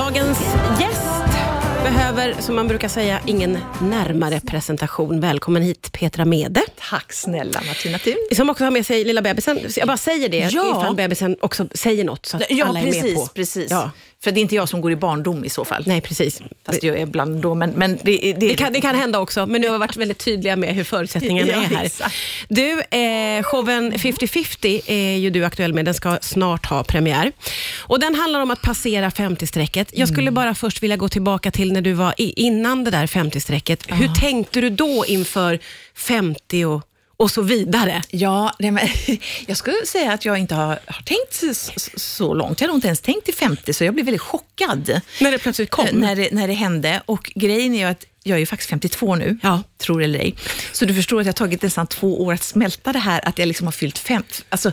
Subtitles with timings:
[0.00, 0.38] Dagens
[0.80, 1.36] gäst
[1.82, 5.20] behöver, som man brukar säga, ingen närmare presentation.
[5.20, 6.60] Välkommen hit Petra Mede.
[6.90, 8.14] Tack snälla Martina Thun.
[8.36, 9.58] Som också har med sig lilla bebisen.
[9.76, 10.48] Jag bara säger det Ja.
[10.80, 13.14] ifall bebisen också säger något så att Ja, alla är med precis.
[13.14, 13.26] på.
[13.26, 13.70] precis.
[13.70, 13.90] Ja.
[14.24, 15.84] För det är inte jag som går i barndom i så fall.
[15.86, 16.40] Nej, precis.
[16.66, 19.46] Fast jag är ibland då, men, men det, det, Det kan, det kan hända också,
[19.46, 21.84] men nu har vi varit väldigt tydliga med hur förutsättningarna Ja, är här.
[21.84, 22.14] exakt.
[22.48, 25.84] Du, eh, showen 50-50 är ju du aktuell med.
[25.84, 27.32] Den ska snart ha premiär.
[27.78, 29.90] Och Den handlar om att passera 50-strecket.
[29.92, 30.34] Jag skulle Mm.
[30.34, 33.92] bara först vilja gå tillbaka till när du var i, innan det där 50-strecket.
[33.94, 35.58] Hur tänkte du då inför
[35.96, 36.82] 50 och,
[37.20, 38.02] och så vidare?
[38.10, 38.88] Ja, nej, men,
[39.46, 41.54] jag skulle säga att jag inte har, har tänkt så,
[41.96, 42.60] så- långt.
[42.60, 45.38] Jag har nog inte ens tänkt till 50, så jag blev väldigt chockad När det
[45.38, 45.86] plötsligt kom?
[45.86, 47.02] eh, när, det, när det hände.
[47.06, 49.62] Och grejen är ju att jag är ju faktiskt 52 nu, Ja.
[49.78, 50.34] tror eller ej.
[50.72, 53.38] Så du förstår att det har tagit nästan två år att smälta det här, att
[53.38, 54.72] jag liksom har fyllt fem, alltså,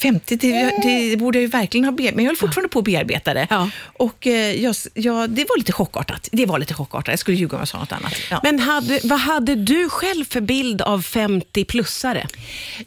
[0.00, 0.36] 50.
[0.36, 3.34] Det, det borde jag ju verkligen ha bearbetat, men jag håller fortfarande på att bearbeta
[3.34, 3.46] det.
[3.50, 3.70] Ja.
[3.84, 6.28] Och eh, jag, jag, det var lite chockartat.
[6.32, 7.08] Det var lite chockartat.
[7.12, 8.14] Jag skulle ljuga om jag sa något annat.
[8.30, 8.40] Ja.
[8.42, 12.26] Men hade, vad hade du själv för bild av 50-plussare?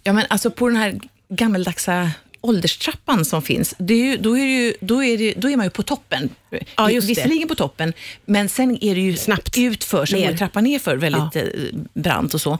[0.04, 2.12] Ja, men alltså på den här gammeldagsa
[2.46, 5.66] ålderstrappan som finns, det är ju, då, är ju, då, är det, då är man
[5.66, 6.30] ju på toppen.
[6.76, 7.10] Ja, just.
[7.10, 7.94] Visserligen på toppen,
[8.26, 10.32] men sen är det ju Snabbt utför, så ner.
[10.32, 11.44] går trappan nerför väldigt eh,
[11.94, 12.58] brant och så.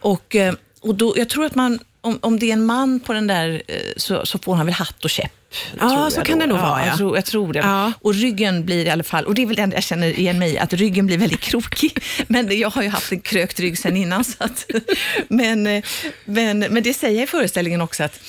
[0.00, 3.12] Och, eh, och då, jag tror att man, om, om det är en man på
[3.12, 5.32] den där, eh, så, så får han väl hatt och käpp.
[5.80, 6.46] Ja, så kan då.
[6.46, 6.86] det nog vara, ja.
[6.86, 7.58] Jag tror, jag tror det.
[7.58, 7.92] Ja.
[8.00, 10.38] Och ryggen blir i alla fall, och det är väl det enda jag känner igen
[10.38, 12.02] mig att ryggen blir väldigt krokig.
[12.26, 14.24] Men jag har ju haft en krökt rygg sedan innan.
[14.24, 14.70] Så att,
[15.28, 15.82] men,
[16.24, 18.20] men, men det säger jag i föreställningen också att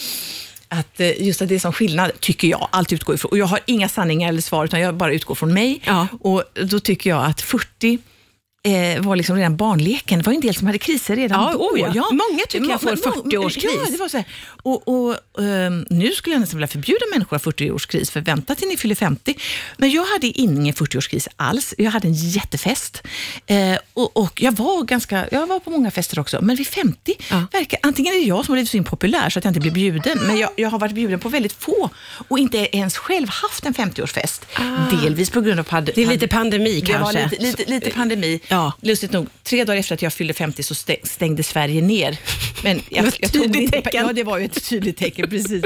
[0.71, 3.29] att eh, just att det är som skillnad, tycker jag, allt utgår ifrån.
[3.31, 5.81] Och jag har inga sanningar eller svar, utan jag bara utgår från mig.
[5.85, 6.07] Ja.
[6.19, 7.99] Och då tycker jag att 40
[8.63, 10.19] eh, var liksom redan barnleken.
[10.19, 11.59] Det var en del som hade kriser redan Ja, då.
[11.59, 12.09] oh ja.
[12.11, 13.69] Många tycker jag får Men- 40-årskris.
[13.85, 14.25] Ja, det var så här.
[14.63, 18.55] Och, och, ehm, nu skulle jag nästan vilja förbjuda människor att ha 40-årskris, för vänta
[18.55, 19.35] till ni fyller 50.
[19.77, 21.73] Men jag hade ingen 40-årskris alls.
[21.77, 23.03] Jag hade en jättefest.
[23.45, 27.15] Eh, och, och jag var ganska, jag var på många fester också, men vid 50
[27.29, 27.43] Ja.
[27.51, 29.71] verkar, antingen är det jag som har blivit så impopulär så att jag inte blir
[29.71, 31.89] bjuden, men jag, jag har varit bjuden på väldigt få
[32.27, 34.41] och inte ens själv haft en 50-årsfest.
[35.03, 35.81] Delvis på grund av Ah.
[35.81, 37.29] Det är lite pandemi det var kanske.
[37.29, 38.39] lite, lite, lite pandemi.
[38.51, 38.73] Ja.
[38.81, 42.17] Lustigt nog, tre dagar efter att jag fyllde 50 så stä- stängde Sverige ner.
[42.63, 44.05] Men jag, var ett jag tog tydligt inte- tecken.
[44.07, 45.63] Ja, det var ju ett tydligt tecken, precis.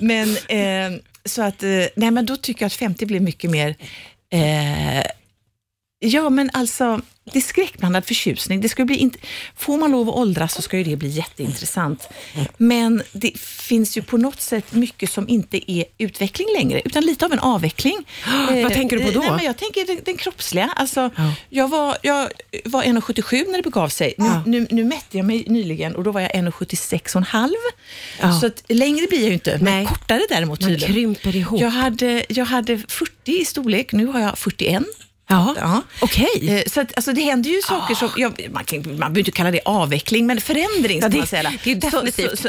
[0.00, 3.74] Men, eh, så att, eh, nej, men då tycker jag att 50 blir mycket mer
[4.32, 5.04] eh,
[6.04, 7.00] Ja, men alltså,
[7.32, 8.60] det är skräckblandad förtjusning.
[8.60, 9.18] Det ska bli inte,
[9.56, 12.08] får man lov att åldras så ska ju det bli jätteintressant.
[12.56, 17.24] Men det finns ju på något sätt mycket som inte är utveckling längre, utan lite
[17.24, 17.96] av en avveckling.
[18.62, 19.20] Vad tänker du på då?
[19.20, 20.72] Nej, men jag tänker den, den kroppsliga.
[20.76, 21.34] Alltså, Ja.
[21.48, 22.28] jag, var, jag
[22.64, 24.14] var 1,77 när det begav sig.
[24.18, 24.42] Nu, Ja.
[24.46, 27.50] nu, nu mätte jag mig nyligen och då var jag 1,76,5.
[28.20, 28.40] Ja.
[28.40, 29.60] Så att, längre blir jag ju inte, Nej.
[29.62, 30.94] men kortare däremot Man tydligen.
[30.94, 31.60] krymper ihop.
[31.60, 34.82] Jag hade, jag hade 40 i storlek, nu har jag 41.
[35.28, 35.82] Ja, Ja.
[36.00, 36.48] okej.
[36.58, 39.30] Eh, Så att, alltså, det händer ju saker som, ja, man, kan, man behöver inte
[39.30, 41.52] kalla det avveckling, men förändring Ja, ska det, man säga.
[41.64, 42.48] det är definitivt Så,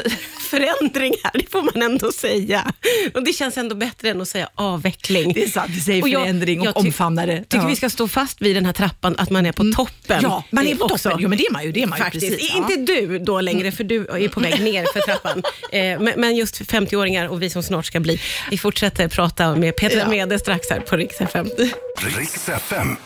[0.50, 2.72] förändringar, det får man ändå säga.
[3.14, 5.32] Och Det känns ändå bättre än att säga avveckling.
[5.32, 7.38] det är sant, vi säger Och jag- förändring och jag ty- omfamnar det.
[7.42, 7.66] tycker Ja.
[7.66, 10.20] vi ska stå fast vid den här trappan, att man är på toppen.
[10.22, 11.08] Ja, man är Eh, på också.
[11.08, 11.22] toppen.
[11.22, 11.72] Jo, men det är man ju.
[11.72, 12.26] Det är man ju Faktiskt.
[12.32, 12.56] precis, ja.
[12.56, 15.42] Inte du då längre, för du är på väg ner för trappan.
[15.72, 18.20] Eh, men, men just 50-åringar och vi som snart ska bli.
[18.50, 20.08] Vi fortsätter prata med Petra Ja.
[20.08, 21.48] Mede strax här på Rix FM.
[22.18, 22.96] Riks FM.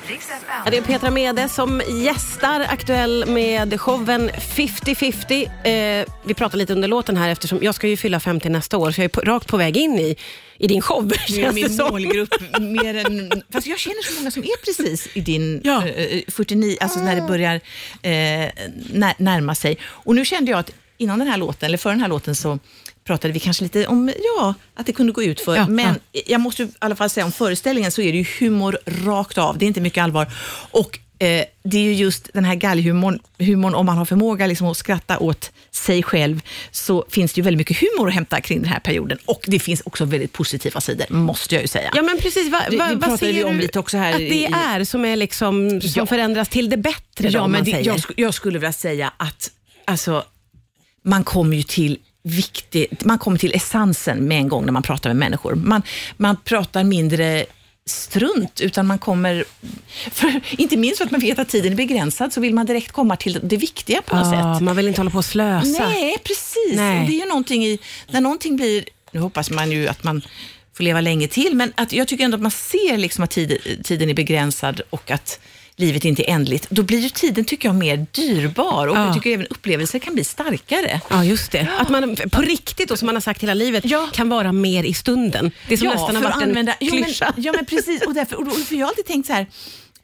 [0.65, 6.01] Ja, Det är Petra Mede som gästar aktuell med showen 50-50.
[6.01, 8.91] Eh, vi pratar lite under låten här eftersom jag ska ju fylla 50 nästa år,
[8.91, 10.17] så jag är på, rakt på väg in i,
[10.59, 11.13] i din show.
[11.31, 11.89] Nu är min som.
[11.91, 13.43] målgrupp mer än...
[13.53, 15.87] Fast jag känner så många som är precis i din Ja.
[15.89, 18.51] eh, 49, alltså när det börjar eh,
[18.93, 19.79] när, närma sig.
[19.85, 22.59] Och nu kände jag att innan den här låten, eller för den här låten, så
[23.09, 25.57] pratade vi kanske lite om, ja, att det kunde gå ut för.
[25.57, 25.95] Ja, Men
[26.27, 29.59] jag måste i alla fall säga om föreställningen så är det ju humor rakt av.
[29.59, 30.27] Det är inte mycket allvar.
[30.71, 34.67] Och eh, det är ju just den här galghumorn, humorn, om man har förmåga liksom
[34.67, 38.61] att skratta åt sig själv, så finns det ju väldigt mycket humor att hämta kring
[38.61, 39.19] den här perioden.
[39.25, 41.91] Och det finns också väldigt positiva sidor, måste jag ju säga.
[41.95, 44.13] Ja men precis, va, Det- va, det vad pratade ser vi om lite också här
[44.13, 46.07] att det är som, är liksom, som Ja.
[46.07, 47.87] förändras till det bättre då, Ja, om men man det, säger?
[47.87, 49.51] jag, jag skulle vilja säga att
[49.85, 50.25] alltså,
[51.05, 55.11] man kommer ju till viktig, man kommer till essensen med en gång när man pratar
[55.11, 55.55] med människor.
[55.55, 55.83] Man,
[56.17, 57.47] man pratar mindre
[57.87, 59.45] strunt, utan man kommer...
[60.11, 62.93] För, inte minst för att man vet att tiden är begränsad, så vill man direkt
[62.93, 64.65] komma till det viktiga på något Ja, sätt.
[64.65, 65.89] man vill inte hålla på och slösa.
[65.89, 66.73] Nej, precis.
[66.77, 67.07] Nej.
[67.07, 67.79] Det är ju någonting i...
[68.11, 68.85] När någonting blir...
[69.13, 70.23] Nu hoppas man ju att man
[70.77, 73.59] får leva länge till, men att jag tycker ändå att man ser liksom att tid,
[73.85, 75.41] tiden är begränsad och att
[75.79, 79.05] livet inte är ändligt, då blir ju tiden, tycker jag, mer dyrbar och Ja.
[79.07, 81.01] jag tycker även upplevelser kan bli starkare.
[81.11, 81.69] Ja, just det.
[81.79, 84.09] Att man på riktigt, och som man har sagt hela livet, Ja.
[84.13, 85.51] kan vara mer i stunden.
[85.69, 87.35] Det som nästan har varit en klyscha.
[87.37, 88.03] ja, men precis.
[88.07, 89.47] Och därför, och då, för jag har alltid tänkt så här,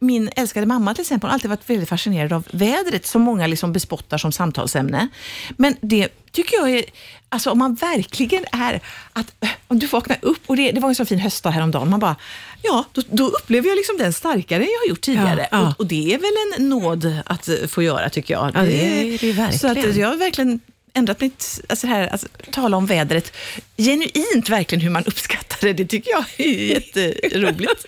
[0.07, 3.73] min älskade mamma till exempel har alltid varit väldigt fascinerad av vädret som många liksom
[3.73, 5.09] bespottar som samtalsämne.
[5.57, 6.85] Men det tycker jag är,
[7.29, 8.81] alltså om man verkligen är,
[9.13, 9.35] att
[9.69, 12.17] om du vaknar upp och det, det var en så fin höstdag häromdagen, man bara,
[12.63, 15.49] ja, då, då upplever jag liksom den starkare än jag har gjort tidigare.
[15.51, 15.69] Ja, ja.
[15.69, 18.51] Och, och det är väl en nåd att få göra tycker jag.
[18.55, 19.59] Ja, det är det verkligen.
[19.59, 20.61] Så att jag har verkligen
[20.95, 23.33] ändrat mitt, alltså här, alltså, tala om vädret,
[23.77, 26.45] genuint verkligen hur man uppskattar det, det tycker jag är
[26.75, 27.87] jätteroligt.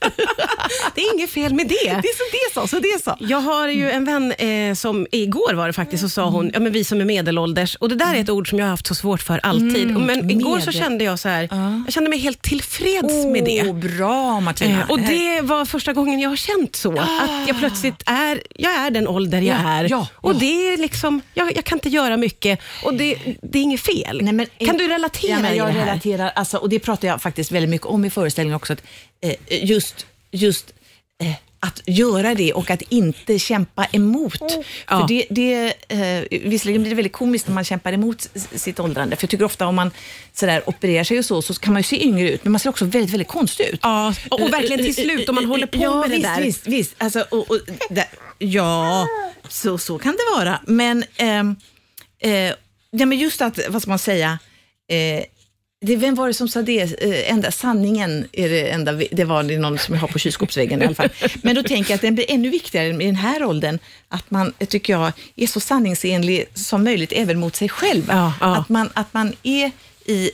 [0.94, 1.74] Det är inget fel med det.
[1.84, 3.16] Det är som det sa, så det sa.
[3.20, 6.60] Jag har ju en vän eh, som igår var det faktiskt, så sa hon, ja
[6.60, 8.86] men vi som är medelålders, och det där är ett ord som jag har haft
[8.86, 9.90] så svårt för alltid.
[9.90, 11.82] Mm, men igår så kände jag så här, Ja.
[11.86, 13.74] jag kände mig helt tillfreds med det.
[13.74, 14.80] Bra Martina.
[14.80, 18.72] Eh, och det var första gången jag har känt så, att jag plötsligt är, jag
[18.74, 19.86] är den ålder jag Ja, är.
[19.90, 20.36] ja, och ja.
[20.40, 24.20] det är liksom, jag, jag kan inte göra mycket och det, det är inget fel.
[24.22, 27.08] Nej, men- kan du relatera ja, men i jag det relaterar, alltså, och det pratar
[27.08, 28.82] jag faktiskt väldigt mycket om i föreställningen också, att,
[29.20, 30.72] eh, just, just
[31.22, 34.40] eh, att göra det och att inte kämpa emot.
[34.40, 34.62] Ja.
[34.86, 39.16] För det, det, eh, visserligen blir det väldigt komiskt när man kämpar emot sitt åldrande,
[39.16, 39.90] för jag tycker ofta om man
[40.32, 42.70] sådär, opererar sig och så, så kan man ju se yngre ut, men man ser
[42.70, 43.80] också väldigt, väldigt konstig ut.
[43.82, 46.42] Ja, och, och verkligen till slut om man håller på ja, med det visst, där.
[46.42, 46.94] Visst, visst.
[46.98, 47.58] Alltså, och, och,
[47.90, 48.06] där,
[48.38, 49.06] ja,
[49.48, 50.60] så, så kan det vara.
[50.66, 51.56] Men, ehm,
[52.18, 52.52] eh,
[52.90, 54.38] ja, men just att, vad ska man säga,
[54.88, 55.24] eh,
[55.80, 57.02] det, vem var det som sa det?
[57.02, 60.82] Eh, enda sanningen är det enda, det var det någon som jag har på kylskåpsväggen
[60.82, 61.08] i alla fall.
[61.42, 63.78] Men då tänker jag att den blir ännu viktigare i den här åldern,
[64.08, 68.04] att man, eh, tycker jag, är så sanningsenlig som möjligt även mot sig själv.
[68.08, 68.56] Ja, ja.
[68.56, 69.70] Att, man, att man är
[70.04, 70.30] i,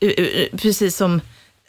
[0.00, 1.20] eh, precis som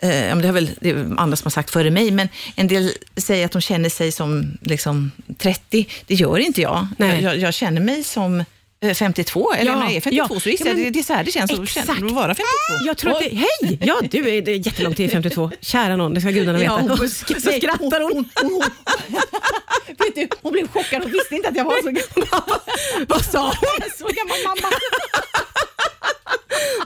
[0.02, 2.92] Eh, det har väl det är andra som har sagt före mig, men en del
[3.18, 5.88] säger att de känner sig som liksom, 30.
[6.08, 6.88] Det gör inte jag.
[6.98, 7.24] Nej.
[7.24, 8.44] Jag, jag känner mig som
[8.94, 10.40] 52, eller Ja, är 52 ja.
[10.40, 11.90] så gissar Ja, men- det, är så här det känns Exakt.
[11.90, 12.44] att vara 52.
[12.86, 13.80] Jag tror att det, hej!
[13.82, 15.52] Ja, du är det är jättelångt till 52.
[15.62, 16.72] Kära någon, det ska gudarna veta.
[16.74, 17.06] Ja, hon- Och så
[17.52, 18.30] skrattar hon.
[19.98, 22.60] Vet du, hon blev chockad, hon visste inte att jag var så gammal.
[23.08, 23.90] Vad sa hon?
[23.98, 24.74] Så gammal mamma.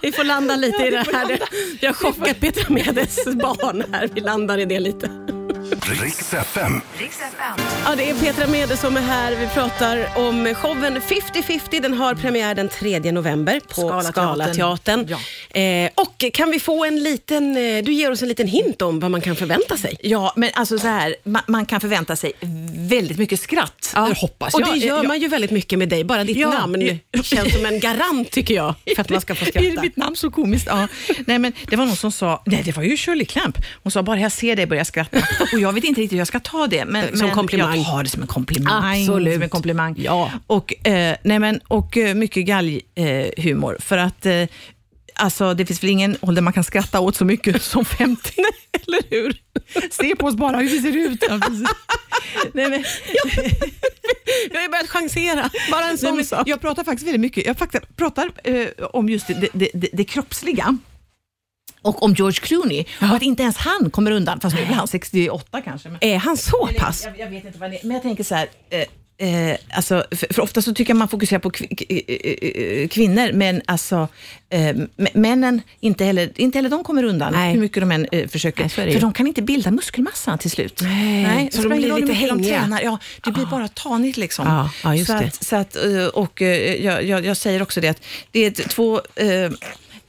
[0.02, 1.40] Vi får landa lite Ja, i det här.
[1.82, 4.10] Vi har chockat Petra Medes barn här.
[4.14, 5.10] Vi landar i det lite.
[5.72, 6.82] Riks FM.
[7.86, 9.36] Ja, det är Petra Mede som är här.
[9.36, 11.82] Vi pratar om showen 50-50.
[11.82, 14.54] Den har premiär den 3 november på Scalateatern.
[14.54, 15.16] Scalateatern.
[15.50, 19.00] Eh, och kan vi få en liten, eh, du ger oss en liten hint om
[19.00, 19.96] vad man kan förvänta sig.
[20.04, 22.32] Ja, men alltså så här, man, man kan förvänta sig
[22.78, 23.94] väldigt mycket skratt.
[23.96, 24.70] Eller hoppas och jag.
[24.74, 26.04] det gör Jag- man ju väldigt mycket med dig.
[26.04, 27.24] Bara ditt Ja, namn ja.
[27.24, 29.82] känns som en garant tycker jag för att man ska få Är skratta.
[29.82, 30.68] mitt namn så komiskt?
[30.70, 30.88] Ja.
[31.28, 33.58] Nej, men det var någon som sa, nej det var ju Shirley Clamp.
[33.84, 35.18] Hon sa, bara jag ser dig börjar jag skratta.
[35.54, 36.86] Och jag vet inte riktigt hur jag ska ta det.
[36.86, 37.78] Men, Som men komplimang.
[37.78, 39.02] Jag tar det som en komplimang.
[39.02, 39.34] Absolut.
[39.34, 39.96] Som en komplimang.
[39.98, 40.32] Ja.
[40.48, 43.74] Och, eh, nej, men, och eh, mycket galghumor.
[43.74, 44.44] Eh, för att eh,
[45.16, 48.32] Alltså, det finns väl ingen ålder man kan skratta åt så mycket som 50,
[48.72, 49.42] eller hur?
[49.92, 51.24] Se på oss bara hur vi ser ut.
[51.30, 51.40] Ja.
[52.54, 52.84] Nej, men,
[54.52, 55.50] Jag har ju börjat chansera.
[55.72, 56.48] Bara en Nej, sån men sak.
[56.48, 60.04] jag pratar faktiskt väldigt mycket jag faktiskt pratar, eh, om just det, det, det, det
[60.06, 60.78] kroppsliga
[61.82, 64.88] och om George Clooney och att inte ens han kommer undan, fast nu är han
[64.88, 65.90] 68 kanske.
[65.90, 67.04] Men, Är han så pass?
[67.06, 68.84] jag, jag vet inte vad det är, men jag tänker så här, eh,
[69.18, 73.32] Eh, alltså, för, för ofta så tycker jag man fokuserar på k- eh, eh, kvinnor,
[73.34, 74.08] men alltså,
[74.50, 74.76] eh,
[75.14, 77.54] männen, inte heller, inte heller de kommer undan, Nej.
[77.54, 78.62] hur mycket de än eh, försöker.
[78.64, 80.80] Nej, så för de kan inte bilda muskelmassa till slut.
[80.82, 82.60] Nej, så det de blir lite de hängiga.
[82.62, 82.82] tränar.
[82.82, 84.70] Ja, det blir bara tanigt liksom.
[84.84, 85.26] Ja, just så det.
[85.26, 88.02] Att, så att, eh, och eh, jag, jag, jag säger också det att
[88.32, 89.02] det är två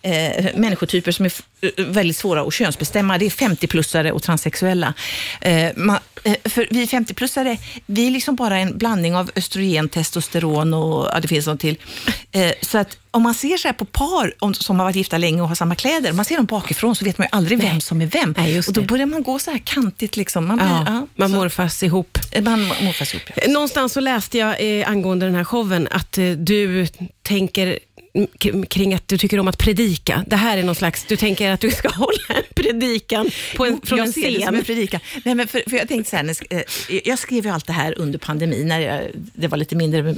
[0.04, 1.32] eh, eh, människotyper som är
[1.62, 3.18] eh, väldigt svåra att könsbestämma.
[3.18, 4.94] Det är 50-plussare och transsexuella.
[5.40, 10.74] Eh, man, eh, för vi 50-plussare, vi är liksom bara en blandning av östrogen, testosteron
[10.74, 11.76] och ja, det finns något till.
[12.32, 15.18] Eh, så att om man ser så här på par om, som har varit gifta
[15.18, 17.62] länge och har samma kläder, om man ser dem bakifrån så vet man ju aldrig
[17.62, 18.34] vem som är vem.
[18.38, 20.16] Nej, och då börjar man gå så här kantigt.
[20.16, 20.46] Liksom.
[20.46, 22.18] Man, blir, Ja, ja, man så- morfas ihop.
[22.42, 23.22] man morfas ihop.
[23.36, 23.52] Ja.
[23.52, 26.86] Någonstans så läste jag eh, angående den här showen att eh, du
[27.22, 27.78] tänker
[28.68, 30.24] kring att du tycker om att predika.
[30.26, 33.80] Det här är någon slags, du tänker att du ska hålla en predikan på en,
[33.84, 34.54] från jag en ser det som scen.
[34.54, 35.00] en predikan.
[35.24, 37.72] Nej, men för, för jag tänkte så här, jag eh, jag skrev ju allt det
[37.72, 40.14] här under pandemin, när jag, det var lite mindre,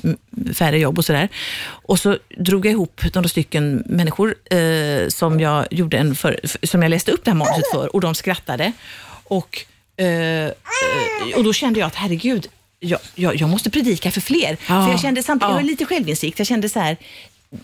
[0.54, 1.28] färre jobb och sådär.
[1.66, 6.82] Och så drog jag ihop några stycken människor eh, som, jag gjorde en för, som
[6.82, 8.72] jag läste upp det här manuset för och de skrattade.
[9.24, 9.64] Och,
[9.96, 10.50] eh, eh,
[11.36, 12.48] och då kände jag att herregud,
[12.80, 14.56] jag, jag, jag måste predika för fler.
[14.68, 14.84] Ja.
[14.84, 15.54] För jag kände samtidigt, Ja.
[15.54, 16.96] jag har lite självinsikt, jag kände så här,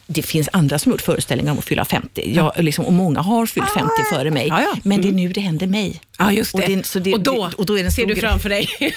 [0.06, 2.34] det finns andra som gjort föreställningar om att fylla 50.
[2.34, 4.48] Jag, liksom, och många har fyllt 50 före mig.
[4.48, 4.76] Ja, ja.
[4.82, 6.00] Men det är nu det händer mig.
[6.18, 6.62] Ja, just det.
[6.62, 8.68] Och, det, det, och då, och då är det en ser du framför dig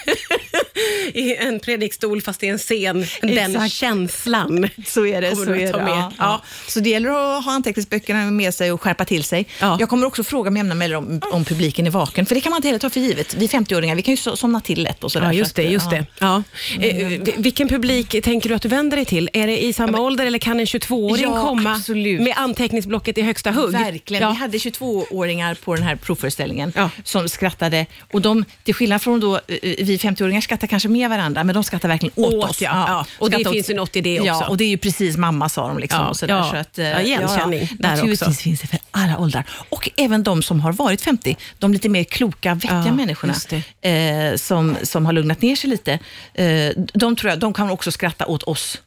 [1.13, 3.05] i en predikstol fast i en scen.
[3.22, 3.74] Den Exakt.
[3.74, 4.69] känslan.
[4.86, 5.36] Så är det.
[5.36, 5.81] Så, är det.
[5.84, 5.89] med?
[5.98, 6.41] Ja, Ja.
[6.67, 9.45] så det gäller att ha anteckningsböckerna med sig och skärpa till sig.
[9.62, 9.77] Ja.
[9.79, 12.50] Jag kommer också fråga med jämna mellanrum om, om publiken är vaken, för det kan
[12.50, 13.34] man inte heller ta för givet.
[13.34, 15.25] Vi 50-åringar, vi kan ju so- somna till lätt och sådär.
[15.25, 15.63] Ja, just det.
[15.63, 16.05] Just det.
[16.19, 16.43] Ja.
[16.79, 19.29] Eh, vi- vilken publik tänker du att du vänder dig till?
[19.34, 22.22] Är det i samma ålder eller kan en 22-åring Ja, komma absolut.
[22.22, 23.72] med anteckningsblocket i högsta hugg?
[23.72, 24.29] Verkligen.
[24.29, 27.86] Vi hade 22-åringar på den här provföreställningen som skrattade.
[28.12, 31.63] Och de, till skillnad från då, eh, vi 50-åringar skrattar kanske med varandra, men de
[31.63, 32.62] skrattar verkligen åt, Åt, oss.
[32.62, 32.85] ja.
[32.88, 33.05] Ja.
[33.19, 34.27] Och det Skrattar finns ju något i det också.
[34.27, 35.79] Ja, och det är ju precis mamma sa de.
[35.79, 36.50] Liksom, Ja, och sådär, ja.
[36.51, 38.33] så att, eh, Ja, igenkänning där Naturligtvis också.
[38.41, 39.43] finns det för alla åldrar.
[39.69, 43.33] Och även de som har varit 50, de lite mer kloka, vettiga Ja, människorna
[43.81, 46.00] eh, som, som har lugnat ner sig lite.
[46.33, 48.81] Eh, de tror jag, de kan också skratta åt oss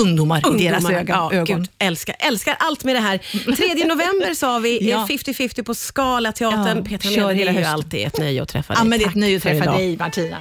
[0.00, 1.00] ungdomar, i deras Ungdomar.
[1.00, 1.16] ögon.
[1.16, 1.58] Ja, ögon.
[1.58, 3.18] Gud, älskar, älskar allt med det här.
[3.18, 4.96] 3 november sa vi, Ja.
[5.02, 6.78] eh, 50-50 på Scalateatern.
[6.78, 7.74] Ja, Petra kör det hela är ju hösten.
[7.74, 8.80] alltid ett nöje att träffa dig.
[8.82, 10.36] Ja, men det är ett nöje att träffa dig, Martina.